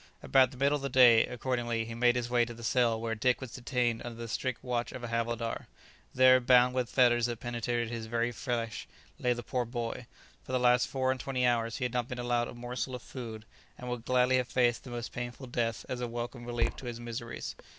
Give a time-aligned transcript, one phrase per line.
[0.23, 3.13] About the middle of the day, accordingly, he made his way to the cell where
[3.13, 5.67] Dick was detained under the strict watch of a havildar.
[6.15, 8.87] There, bound with fetters that penetrated his very flesh,
[9.19, 10.07] lay the poor boy;
[10.43, 13.03] for the last four and twenty hours he had not been allowed a morsel of
[13.03, 13.45] food,
[13.77, 16.99] and would gladly have faced the most painful death as a welcome relief to his
[16.99, 17.55] miseries.